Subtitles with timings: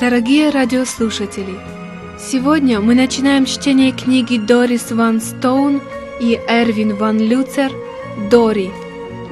[0.00, 1.58] Дорогие радиослушатели,
[2.18, 5.82] сегодня мы начинаем чтение книги Дорис Ван Стоун
[6.18, 7.70] и Эрвин Ван Люцер
[8.30, 8.70] «Дори.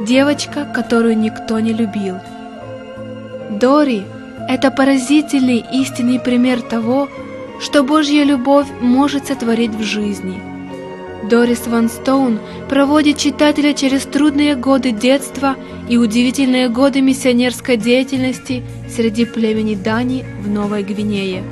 [0.07, 2.17] Девочка, которую никто не любил».
[3.49, 4.03] Дори–
[4.49, 7.09] это поразительный истинный пример того,
[7.61, 10.39] что Божья любовь может сотворить в жизни.
[11.25, 15.57] Дорис Ван Стоун проводит читателя через трудные годы детства
[15.89, 21.43] и удивительные годы миссионерской деятельности среди племени Дани в Новой Гвинее.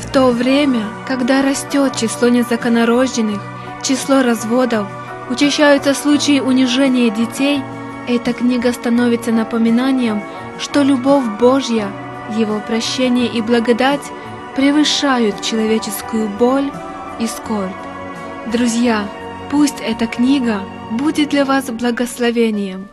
[0.00, 3.40] В то время, когда растет число незаконорожденных,
[3.82, 4.86] число разводов,
[5.30, 7.62] учащаются случаи унижения детей,
[8.08, 10.22] эта книга становится напоминанием,
[10.58, 11.88] что любовь Божья,
[12.36, 14.02] Его прощение и благодать
[14.54, 16.70] превышают человеческую боль
[17.18, 17.91] и скорбь.
[18.50, 19.08] Друзья,
[19.50, 22.88] пусть эта книга будет для вас благословением.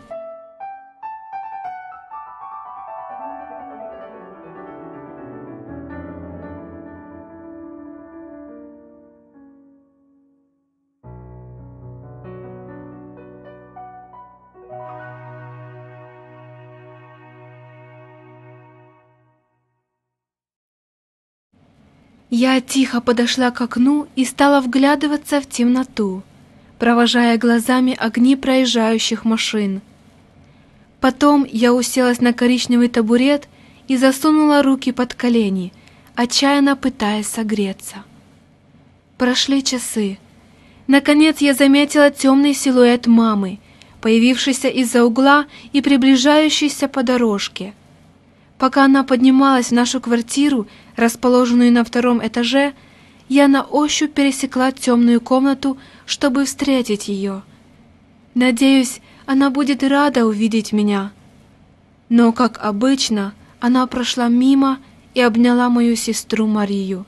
[22.41, 26.23] Я тихо подошла к окну и стала вглядываться в темноту,
[26.77, 29.81] провожая глазами огни проезжающих машин.
[31.01, 33.49] Потом я уселась на коричневый табурет
[33.89, 35.73] и засунула руки под колени,
[36.15, 38.05] отчаянно пытаясь согреться.
[39.17, 40.17] Прошли часы.
[40.87, 43.59] Наконец я заметила темный силуэт мамы,
[43.99, 47.73] появившийся из-за угла и приближающийся по дорожке.
[48.59, 52.73] Пока она поднималась в нашу квартиру, расположенную на втором этаже,
[53.29, 57.43] я на ощупь пересекла темную комнату, чтобы встретить ее.
[58.35, 61.13] Надеюсь, она будет рада увидеть меня.
[62.09, 64.79] Но, как обычно, она прошла мимо
[65.13, 67.05] и обняла мою сестру Марию.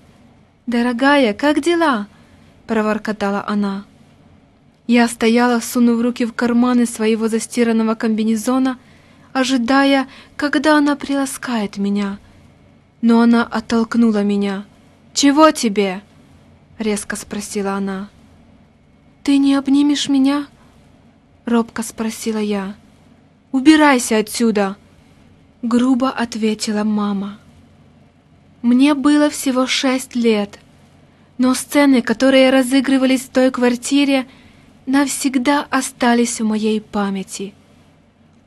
[0.68, 2.08] «Дорогая, как дела?»—
[2.68, 3.84] проворкотала она.
[4.88, 8.78] Я стояла, сунув руки в карманы своего застиранного комбинезона,
[9.34, 12.20] ожидая, когда она приласкает меня—
[13.02, 14.66] но она оттолкнула меня.
[15.14, 16.02] «Чего тебе?»—
[16.78, 18.10] резко спросила она.
[19.24, 20.48] «Ты не обнимешь меня?»—
[21.46, 22.76] робко спросила я.
[23.52, 24.78] «Убирайся отсюда!»—
[25.62, 27.40] грубо ответила мама.
[28.62, 30.60] Мне было всего шесть лет,
[31.38, 34.28] но сцены, которые разыгрывались в той квартире,
[34.86, 37.54] навсегда остались в моей памяти.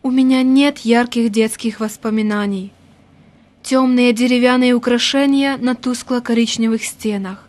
[0.06, 2.72] У меня нет ярких детских воспоминаний
[3.62, 7.48] темные деревянные украшения на тускло-коричневых стенах.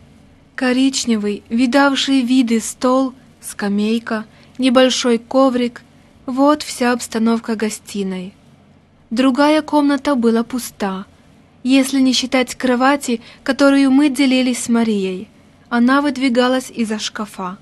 [0.54, 3.12] Коричневый, видавший виды стол,
[3.42, 4.24] скамейка,
[4.56, 5.82] небольшой коврик—
[6.26, 8.32] вот вся обстановка гостиной.
[9.10, 11.04] Другая комната была пуста,
[11.62, 15.28] если не считать кровати, которую мы делились с Марией.
[15.68, 17.58] Она выдвигалась из-за шкафа.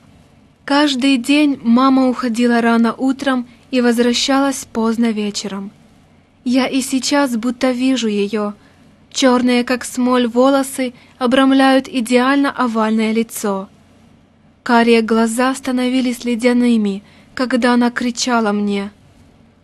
[0.64, 5.71] Каждый день мама уходила рано утром и возвращалась поздно вечером—
[6.44, 8.55] я и сейчас будто вижу ее.
[9.11, 13.69] Черные, как смоль, волосы обрамляют идеально овальное лицо.
[14.62, 17.03] Карие глаза становились ледяными,
[17.35, 18.91] когда она кричала мне.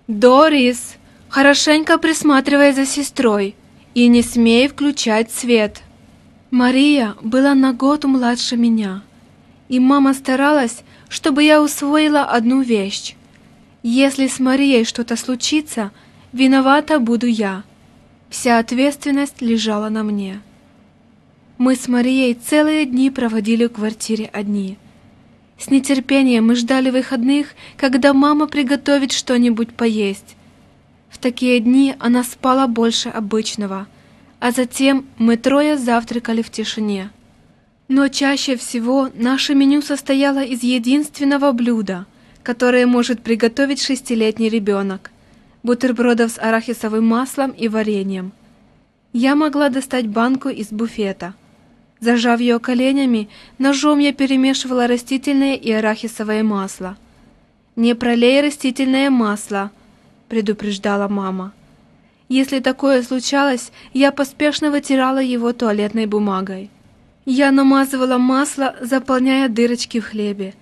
[0.09, 0.95] «Дорис,
[1.29, 3.55] хорошенько присматривай за сестрой
[3.95, 5.83] и не смей включать свет».
[6.51, 9.03] Мария была на год младше меня,
[9.69, 13.15] и мама старалась, чтобы я усвоила одну вещь.
[13.83, 15.91] Если с Марией что-то случится—
[16.33, 17.65] Виновата буду я.
[18.29, 20.41] Вся ответственность лежала на мне.
[21.59, 24.79] Мы с Марией целые дни проводили в квартире одни.
[25.59, 30.37] С нетерпением мы ждали выходных, когда мама приготовит что-нибудь поесть.
[31.09, 33.89] В такие дни она спала больше обычного,
[34.39, 37.11] а затем мы трое завтракали в тишине.
[37.89, 42.07] Но чаще всего наше меню состояло из единственного блюда,
[42.43, 45.11] которое может приготовить шестилетний ребенок–
[45.63, 48.33] бутербродов с арахисовым маслом и вареньем.
[49.13, 51.35] Я могла достать банку из буфета.
[52.01, 53.29] Зажав ее коленями,
[53.59, 56.97] ножом я перемешивала растительное и арахисовое масло.
[57.77, 59.71] «Не пролей растительное масло»,—
[60.29, 61.53] предупреждала мама.
[62.29, 66.71] Если такое случалось, я поспешно вытирала его туалетной бумагой.
[67.27, 70.55] Я намазывала масло, заполняя дырочки в хлебе.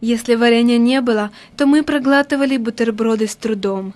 [0.00, 3.94] Если варенья не было, то мы проглатывали бутерброды с трудом.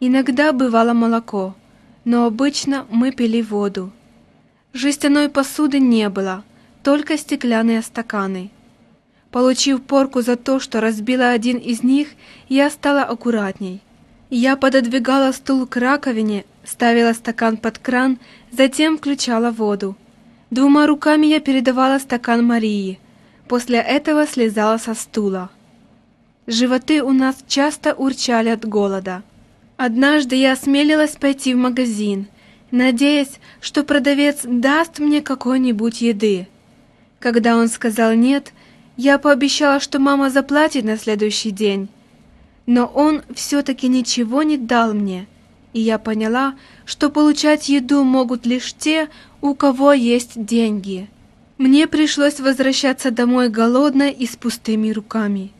[0.00, 1.56] Иногда бывало молоко,
[2.04, 3.90] но обычно мы пили воду.
[4.72, 6.44] Жестяной посуды не было,
[6.84, 8.50] только стеклянные стаканы.
[9.32, 12.08] Получив порку за то, что разбила один из них,
[12.48, 13.82] я стала аккуратней.
[14.30, 18.18] Я пододвигала стул к раковине, ставила стакан под кран,
[18.52, 19.96] затем включала воду.
[20.50, 23.00] Двумя руками я передавала стакан Марии.
[23.48, 25.50] После этого слезала со стула.
[26.46, 29.22] Животы у нас часто урчали от голода.
[29.78, 32.26] Однажды я осмелилась пойти в магазин,
[32.70, 36.46] надеясь, что продавец даст мне какой-нибудь еды.
[37.20, 38.52] Когда он сказал «нет»,
[38.96, 41.88] я пообещала, что мама заплатит на следующий день.
[42.66, 45.26] Но он все-таки ничего не дал мне,
[45.72, 46.54] и я поняла,
[46.84, 49.08] что получать еду могут лишь те,
[49.40, 51.08] у кого есть деньги.
[51.58, 55.50] Мне пришлось возвращаться домой голодной и с пустыми руками.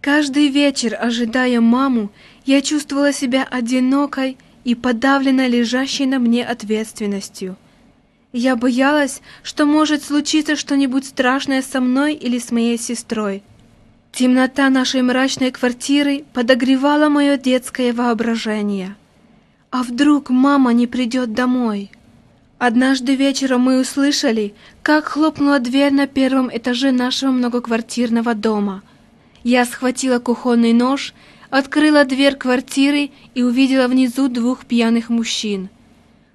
[0.00, 2.10] Каждый вечер, ожидая маму,
[2.46, 7.56] я чувствовала себя одинокой и подавлена лежащей на мне ответственностью.
[8.32, 13.42] Я боялась, что может случиться что-нибудь страшное со мной или с моей сестрой.
[14.12, 18.96] Темнота нашей мрачной квартиры подогревала мое детское воображение.
[19.70, 21.90] А вдруг мама не придет домой?
[22.58, 28.82] Однажды вечером мы услышали, как хлопнула дверь на первом этаже нашего многоквартирного дома—
[29.48, 31.14] я схватила кухонный нож,
[31.50, 35.68] открыла дверь квартиры и увидела внизу двух пьяных мужчин.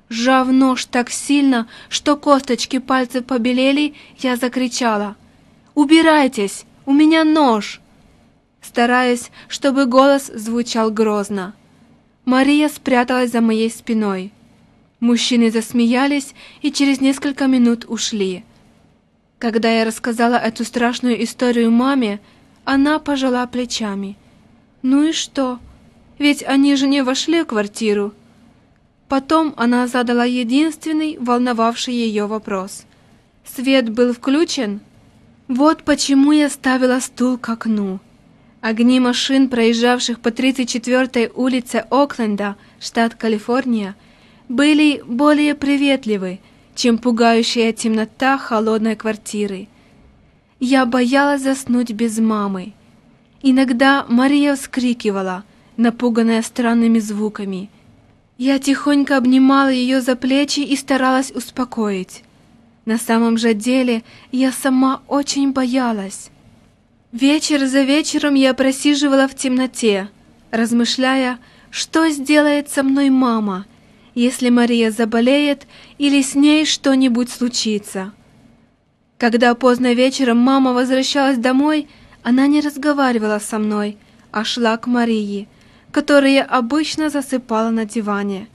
[0.07, 5.17] Сжав нож так сильно, что косточки пальцев побелели, я закричала
[5.75, 6.63] «Убирайтесь!
[6.85, 7.81] У меня нож!»
[8.61, 11.53] стараясь, чтобы голос звучал грозно.
[12.23, 14.31] Мария спряталась за моей спиной.
[15.01, 18.45] Мужчины засмеялись и через несколько минут ушли.
[19.39, 22.21] Когда я рассказала эту страшную историю маме,
[22.65, 24.15] она пожала плечами.
[24.83, 25.59] «Ну и что?
[26.19, 28.13] Ведь они же не вошли в квартиру».
[29.09, 32.85] Потом она задала единственный, волновавший ее вопрос.
[33.43, 34.81] «Свет был включен?»
[35.47, 37.99] Вот почему я ставила стул к окну.
[38.61, 43.95] Огни машин, проезжавших по 34-й улице Окленда, штат Калифорния,
[44.51, 46.39] были более приветливы,
[46.75, 49.67] чем пугающая темнота холодной квартиры.
[50.59, 52.73] Я боялась заснуть без мамы.
[53.41, 55.43] Иногда Мария вскрикивала,
[55.77, 57.69] напуганная странными звуками.
[58.37, 62.23] Я тихонько обнимала ее за плечи и старалась успокоить.
[62.85, 66.29] На самом же деле я сама очень боялась.
[67.11, 70.09] Вечер за вечером я просиживала в темноте,
[70.51, 71.39] размышляя,
[71.69, 73.65] что сделает со мной мама,
[74.15, 78.13] если Мария заболеет или с ней что-нибудь случится.
[79.17, 81.87] Когда поздно вечером мама возвращалась домой,
[82.23, 83.97] она не разговаривала со мной,
[84.31, 85.47] а шла к Марии,
[85.91, 88.47] которая обычно засыпала на диване.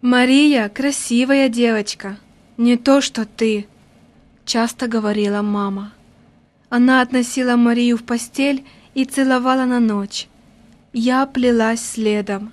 [0.00, 2.18] «Мария— красивая девочка,
[2.56, 3.66] не то что ты»,—
[4.44, 5.92] часто говорила мама.
[6.68, 8.64] Она относила Марию в постель
[8.94, 10.28] и целовала на ночь.
[10.92, 12.52] Я плелась следом.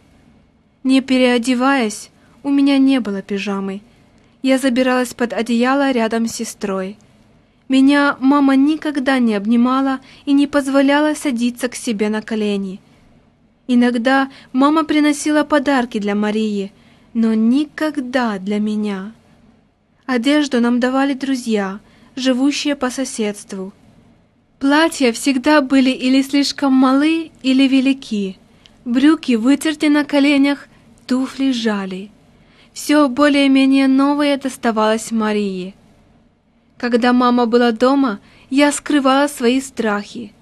[0.83, 2.09] Не переодеваясь,
[2.43, 3.81] у меня не было пижамы.
[4.41, 6.97] Я забиралась под одеяло рядом с сестрой—
[7.69, 12.81] меня мама никогда не обнимала и не позволяла садиться к себе на колени.
[13.67, 16.71] Иногда мама приносила подарки для Марии,
[17.13, 19.11] но никогда для меня.
[20.07, 21.79] Одежду нам давали друзья,
[22.15, 23.71] живущие по соседству.
[24.57, 28.39] Платья всегда были или слишком малы, или велики.
[28.83, 30.67] Брюки вытерты на коленях,
[31.09, 32.11] туфли жали.
[32.71, 35.73] Все более-менее новое доставалось Марии.
[36.77, 38.19] Когда мама была дома,
[38.51, 40.33] я скрывала свои страхи.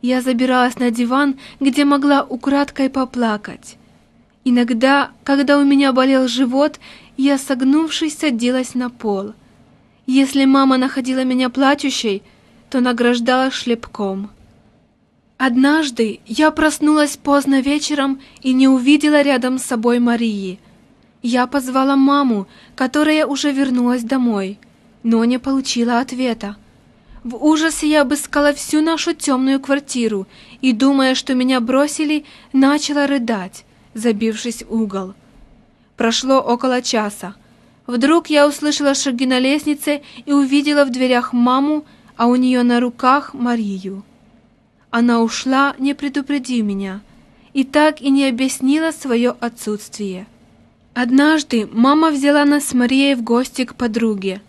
[0.00, 3.76] Я забиралась на диван, где могла украдкой поплакать.
[4.44, 6.80] Иногда, когда у меня болел живот,
[7.18, 9.34] я, согнувшись, садилась на пол.
[10.06, 12.22] Если мама находила меня плачущей,
[12.70, 14.30] то награждала шлепком.
[15.38, 20.58] Однажды я проснулась поздно вечером и не увидела рядом с собой Марии.
[21.22, 24.58] Я позвала маму, которая уже вернулась домой
[25.06, 26.56] но не получила ответа.
[27.22, 30.26] В ужасе я обыскала всю нашу темную квартиру
[30.60, 33.64] и, думая, что меня бросили, начала рыдать,
[33.94, 35.14] забившись в угол.
[35.96, 37.36] Прошло около часа.
[37.86, 41.84] Вдруг я услышала шаги на лестнице и увидела в дверях маму,
[42.16, 44.02] а у нее на руках Марию.
[44.98, 47.02] Она ушла, не предупредив меня,
[47.52, 50.26] и так и не объяснила свое отсутствие.
[50.94, 54.40] Однажды мама взяла нас с Марией в гости к подруге.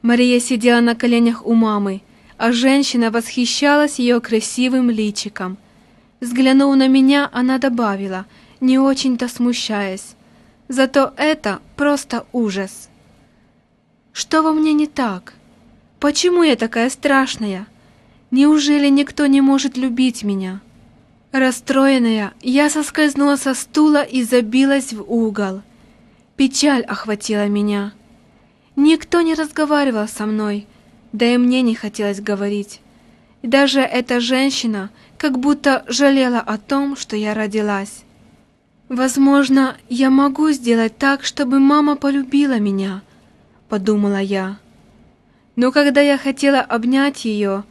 [0.00, 2.00] Мария сидела на коленях у мамы,
[2.38, 5.58] а женщина восхищалась ее красивым личиком.
[6.20, 8.24] Взглянув на меня, она добавила,
[8.60, 10.16] не очень-то смущаясь.
[10.68, 12.88] Зато это просто ужас.
[14.14, 15.34] Что во мне не так?
[16.00, 17.66] Почему я такая страшная?
[18.32, 20.62] Неужели никто не может любить меня?
[21.32, 25.60] Расстроенная, я соскользнула со стула и забилась в угол.
[26.36, 27.92] Печаль охватила меня.
[28.74, 30.66] Никто не разговаривал со мной,
[31.12, 32.80] да и мне не хотелось говорить.
[33.42, 38.02] Даже эта женщина как будто жалела о том, что я родилась.
[38.88, 43.02] «Возможно, я могу сделать так, чтобы мама полюбила меня»,—
[43.68, 44.58] подумала я.
[45.54, 47.64] Но когда я хотела обнять ее,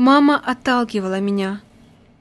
[0.00, 1.60] мама отталкивала меня.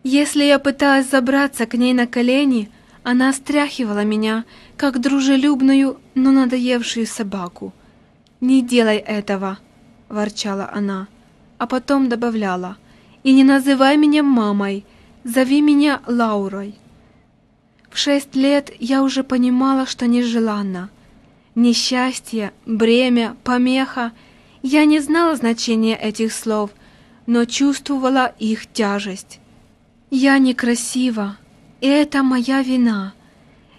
[0.04, 2.70] Если я пыталась забраться к ней на колени,
[3.04, 4.44] она стряхивала меня,
[4.76, 7.74] как дружелюбную, но надоевшую собаку.
[8.42, 9.60] «Не делай этого!»—
[10.10, 11.08] ворчала она,
[11.58, 12.76] а потом добавляла.
[13.24, 14.86] «И не называй меня мамой,
[15.24, 16.76] зови меня Лаурой».
[17.90, 20.90] В шесть лет я уже понимала, что нежеланно.
[21.56, 24.12] Несчастье, бремя, помеха—
[24.62, 26.72] я не знала значения этих слов,
[27.30, 29.40] но чувствовала их тяжесть.
[30.10, 31.38] Я некрасива,
[31.80, 33.14] и это моя вина.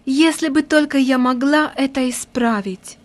[0.07, 2.97] Если бы только я могла это исправить.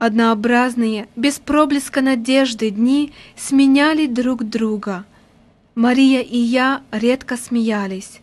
[0.00, 5.04] Однообразные, без проблеска надежды дни сменяли друг друга.
[5.76, 8.18] Мария и я редко смеялись.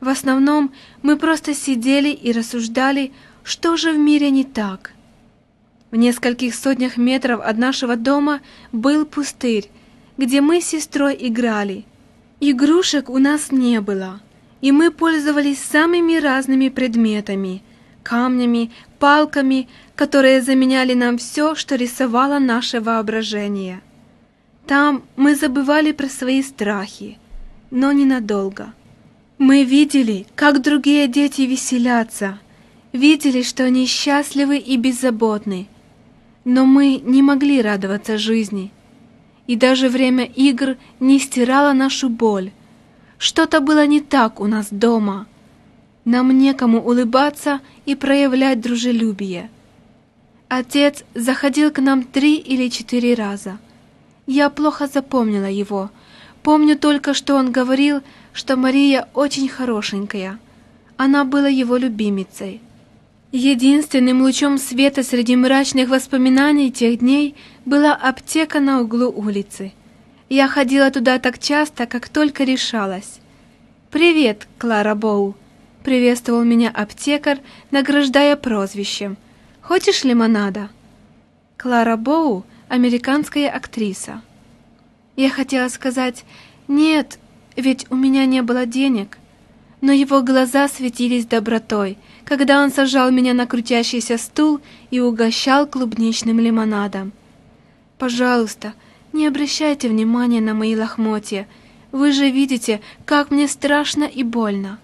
[0.00, 0.70] В основном
[1.00, 4.92] мы просто сидели и рассуждали, что же в мире не так.
[5.90, 9.70] В нескольких сотнях метров от нашего дома был пустырь,
[10.18, 11.84] где мы с сестрой играли.
[12.40, 14.20] Игрушек у нас не было,
[14.60, 17.62] и мы пользовались самыми разными предметами,
[18.02, 23.80] камнями, палками, которые заменяли нам все, что рисовало наше воображение.
[24.66, 27.18] Там мы забывали про свои страхи,
[27.70, 28.74] но ненадолго.
[29.38, 32.40] Мы видели, как другие дети веселятся,
[32.92, 35.68] видели, что они счастливы и беззаботны,
[36.44, 38.72] но мы не могли радоваться жизни—
[39.48, 42.52] и даже время игр не стирало нашу боль.
[43.18, 45.26] Что-то было не так у нас дома.
[46.04, 49.50] Нам некому улыбаться и проявлять дружелюбие.
[50.48, 53.58] Отец заходил к нам три или четыре раза.
[54.26, 55.90] Я плохо запомнила его.
[56.42, 58.02] Помню только, что он говорил,
[58.32, 60.38] что Мария очень хорошенькая.
[60.96, 62.60] Она была его любимицей.
[63.30, 69.72] Единственным лучом света среди мрачных воспоминаний тех дней была аптека на углу улицы.
[70.30, 73.20] Я ходила туда так часто, как только решалась.
[73.90, 75.34] «Привет, Клара Боу!»—
[75.84, 79.18] приветствовал меня аптекарь, награждая прозвищем.
[79.60, 80.70] «Хочешь лимонада?»
[81.58, 84.22] Клара Боу— американская актриса.
[85.16, 86.24] Я хотела сказать
[86.66, 87.18] «нет»,
[87.56, 89.18] ведь у меня не было денег,
[89.82, 96.38] но его глаза светились добротой— когда он сажал меня на крутящийся стул и угощал клубничным
[96.38, 97.12] лимонадом.
[97.96, 98.74] «Пожалуйста,
[99.14, 101.46] не обращайте внимания на мои лохмотья.
[101.90, 104.78] Вы же видите, как мне страшно и больно».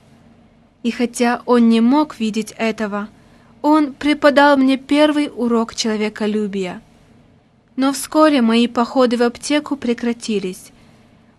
[0.83, 3.09] И хотя он не мог видеть этого,
[3.61, 6.81] он преподал мне первый урок человеколюбия.
[7.77, 10.73] Но вскоре мои походы в аптеку прекратились.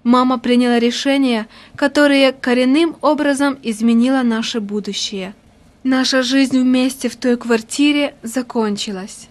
[0.04, 5.34] Мама приняла решение, которое коренным образом изменило наше будущее–
[5.88, 9.30] Наша жизнь вместе в той квартире закончилась.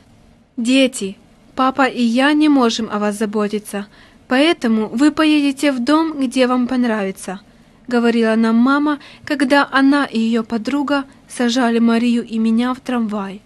[0.56, 1.16] Дети,
[1.56, 3.88] папа и я не можем о вас заботиться,
[4.28, 7.40] поэтому вы поедете в дом, где вам понравится,
[7.88, 13.42] говорила нам мама, когда она и ее подруга сажали Марию и меня в трамвай.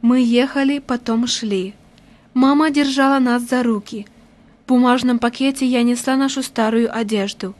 [0.00, 1.74] Мы ехали, потом шли.
[2.34, 4.04] Мама держала нас за руки.
[4.64, 7.54] В бумажном пакете я несла нашу старую одежду.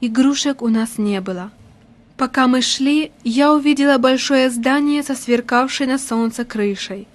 [0.00, 1.52] Игрушек у нас не было.
[2.16, 7.08] Пока мы шли, я увидела большое здание со сверкавшей на солнце крышей.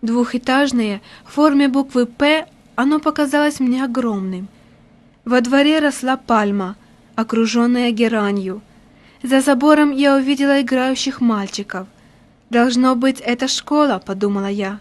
[0.00, 4.48] Двухэтажное, в форме буквы «П», оно показалось мне огромным.
[5.24, 6.76] Во дворе росла пальма,
[7.16, 8.62] окруженная геранью.
[9.24, 11.88] За забором я увидела играющих мальчиков.
[12.50, 14.78] «Должно быть, это школа»,— подумала я.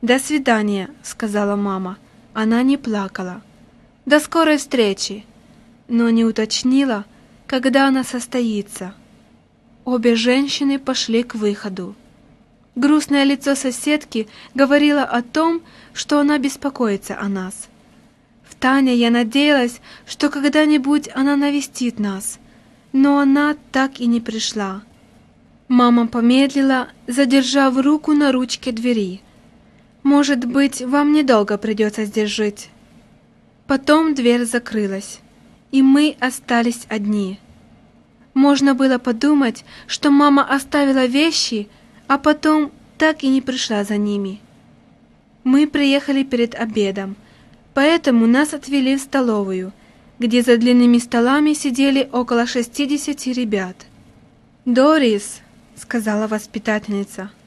[0.00, 1.98] «До свидания»,— сказала мама.
[2.32, 3.42] Она не плакала.
[4.06, 5.24] «До скорой встречи»,
[5.88, 7.04] но не уточнила,
[7.52, 8.94] когда она состоится.
[9.84, 11.94] Обе женщины пошли к выходу.
[12.76, 15.60] Грустное лицо соседки говорило о том,
[15.92, 17.68] что она беспокоится о нас.
[18.48, 22.38] В Тане я надеялась, что когда-нибудь она навестит нас,
[22.94, 24.80] но она так и не пришла.
[25.68, 29.20] Мама помедлила, задержав руку на ручке двери.
[30.02, 32.70] «Может быть, вам недолго придется здесь жить».
[33.66, 35.20] Потом дверь закрылась
[35.72, 37.40] и мы остались одни.
[38.34, 41.68] Можно было подумать, что мама оставила вещи,
[42.06, 44.40] а потом так и не пришла за ними.
[45.44, 47.16] Мы приехали перед обедом,
[47.74, 49.72] поэтому нас отвели в столовую,
[50.20, 53.76] где за длинными столами сидели около шестидесяти ребят.
[54.64, 55.40] «Дорис»,—
[55.74, 57.32] сказала воспитательница,—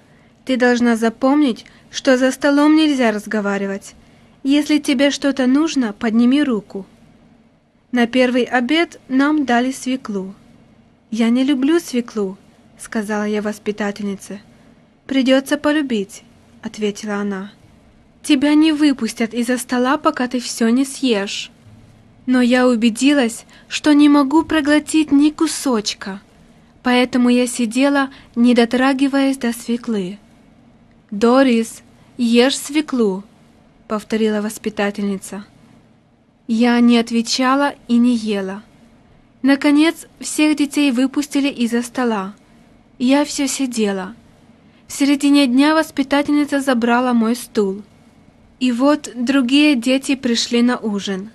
[0.45, 3.95] Ты должна запомнить, что за столом нельзя разговаривать.
[4.43, 6.85] Если тебе что-то нужно, подними руку.
[7.95, 10.35] На первый обед нам дали свеклу.
[11.11, 12.37] Я не люблю свеклу,
[12.77, 14.41] сказала я воспитательнице.
[15.07, 16.23] Придется полюбить,
[16.61, 17.53] ответила она.
[18.21, 21.51] Тебя не выпустят из-за стола, пока ты все не съешь.
[22.25, 26.19] Но я убедилась, что не могу проглотить ни кусочка,
[26.83, 30.19] поэтому я сидела, не дотрагиваясь до свеклы.
[31.11, 31.81] «Дорис,
[32.17, 33.23] ешь свеклу»,—
[33.87, 35.45] повторила воспитательница.
[36.47, 38.63] Я не отвечала и не ела.
[39.41, 42.35] Наконец, всех детей выпустили из-за стола.
[42.99, 44.15] Я все сидела.
[44.87, 47.81] В середине дня воспитательница забрала мой стул.
[48.59, 51.31] И вот другие дети пришли на ужин.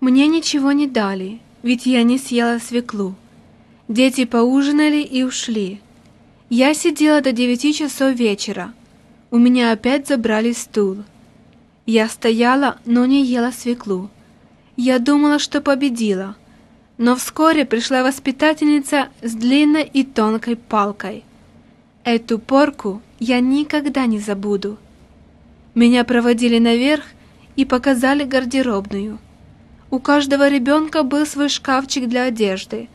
[0.00, 3.14] Мне ничего не дали, ведь я не съела свеклу.
[3.88, 5.80] Дети поужинали и ушли.
[6.48, 8.72] Я сидела до девяти часов вечера,
[9.32, 10.98] у меня опять забрали стул.
[11.84, 14.08] Я стояла, но не ела свеклу.
[14.76, 16.36] Я думала, что победила.
[16.98, 21.24] Но вскоре пришла воспитательница с длинной и тонкой палкой.
[22.04, 24.78] Эту порку я никогда не забуду.
[25.74, 27.04] Меня проводили наверх
[27.56, 29.18] и показали гардеробную.
[29.90, 32.88] У каждого ребенка был свой шкафчик для одежды.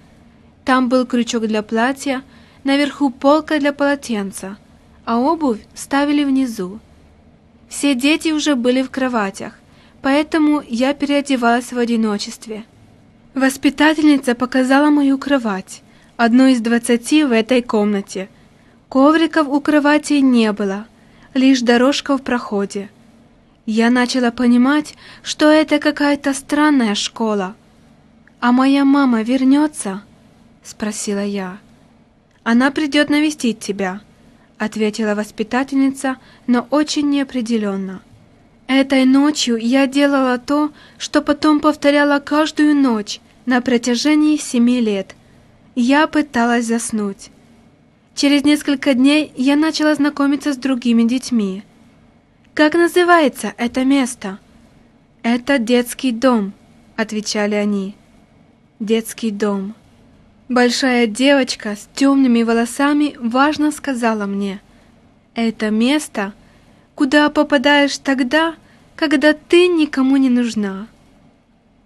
[0.66, 2.24] Там был крючок для платья,
[2.64, 4.58] наверху полка для полотенца—
[5.06, 6.80] а обувь ставили внизу.
[7.70, 9.60] Все дети уже были в кроватях,
[10.02, 12.66] поэтому я переодевалась в одиночестве.
[13.34, 15.82] Воспитательница показала мою кровать,
[16.18, 18.30] одну из двадцати в этой комнате.
[18.90, 20.86] Ковриков у кровати не было,
[21.34, 22.90] лишь дорожка в проходе.
[23.66, 27.56] Я начала понимать, что это какая-то странная школа.
[28.40, 30.02] «А моя мама вернется?»—
[30.64, 31.60] спросила я.
[32.44, 34.02] «Она придет навестить тебя»,
[34.62, 38.02] ответила воспитательница, но очень неопределенно.
[38.74, 45.14] Этой ночью я делала то, что потом повторяла каждую ночь на протяжении семи лет.
[45.76, 47.32] Я пыталась заснуть.
[48.16, 51.64] Через несколько дней я начала знакомиться с другими детьми.
[52.54, 54.40] «Как называется это место?»
[55.22, 56.54] «Это детский дом»,—
[56.96, 57.98] отвечали они.
[58.80, 59.76] «Детский дом».
[60.48, 64.62] Большая девочка с темными волосами важно сказала мне,
[65.36, 66.32] «Это место,
[67.02, 68.54] куда попадаешь тогда,
[68.96, 70.88] когда ты никому не нужна».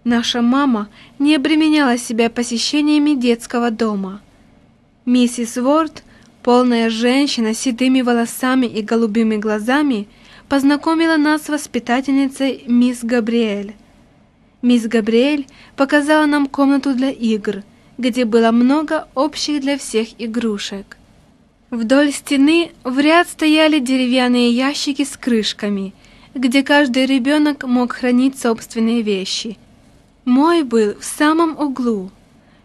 [0.03, 4.19] Наша мама не обременяла себя посещениями детского дома.
[5.05, 6.03] Миссис Уорд,
[6.43, 10.09] полная женщина с седыми волосами и голубыми глазами,
[10.49, 13.73] познакомила нас с воспитательницей мисс Габриэль.
[14.61, 15.47] Мисс Габриэль
[15.77, 17.63] показала нам комнату для игр–
[17.97, 20.97] где было много общих для всех игрушек.
[21.75, 25.93] Вдоль стены в ряд стояли деревянные ящики с крышками,
[26.33, 29.57] где каждый ребенок мог хранить собственные вещи.
[30.23, 32.11] Мой был в самом углу,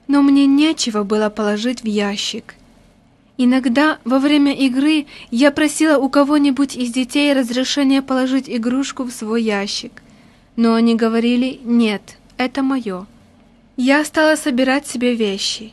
[0.06, 2.54] но мне нечего было положить в ящик.
[3.36, 9.42] Иногда во время игры я просила у кого-нибудь из детей разрешения положить игрушку в свой
[9.42, 10.04] ящик,
[10.54, 13.06] но они говорили «нет, это мое».
[13.76, 15.72] Я стала собирать себе вещи.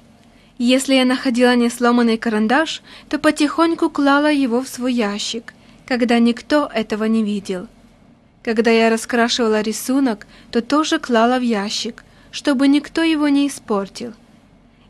[0.58, 5.54] Если я находила несломанный карандаш, то потихоньку клала его в свой ящик,
[5.86, 7.68] когда никто этого не видел.
[8.44, 14.14] Когда я раскрашивала рисунок, то тоже клала в ящик, чтобы никто его не испортил.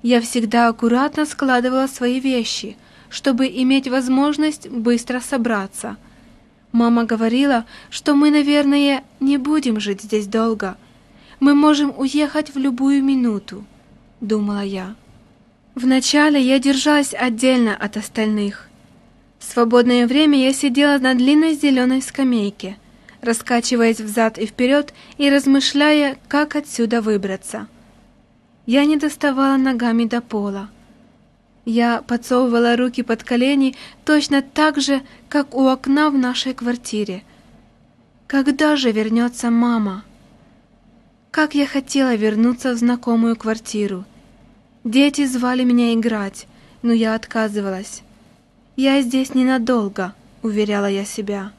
[0.03, 2.77] Я всегда аккуратно складывала свои вещи,
[3.09, 5.97] чтобы иметь возможность быстро собраться.
[6.71, 10.77] Мама говорила, что мы, наверное, не будем жить здесь долго–
[11.39, 13.63] мы можем уехать в любую минуту»,—
[14.21, 14.95] думала я.
[15.77, 18.67] Вначале я держалась отдельно от остальных.
[19.37, 22.77] В свободное время я сидела на длинной зеленой скамейке,
[23.21, 27.67] раскачиваясь взад и вперед и размышляя, как отсюда выбраться.
[28.65, 30.71] Я не доставала ногами до пола.
[31.63, 37.21] Я подсовывала руки под колени точно так же, как у окна в нашей квартире.
[38.25, 40.03] Когда же вернется мама?»
[41.29, 44.05] Как я хотела вернуться в знакомую квартиру.
[44.87, 46.47] Дети звали меня играть,
[46.81, 48.03] но я отказывалась.
[48.77, 51.51] «Я здесь ненадолго»,— уверяла я себя.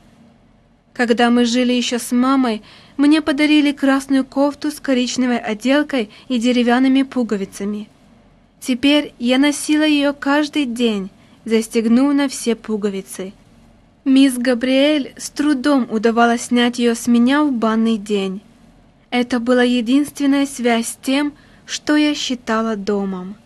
[0.94, 2.62] Когда мы жили еще с мамой,
[2.96, 7.90] мне подарили красную кофту с коричневой отделкой и деревянными пуговицами.
[8.60, 11.10] Теперь я носила ее каждый день,
[11.44, 13.34] застегнув на все пуговицы.
[14.06, 18.40] Мисс Габриэль с трудом удавалось снять ее с меня в банный день.
[19.10, 21.34] Это была единственная связь с тем,
[21.68, 23.36] что я считала домом.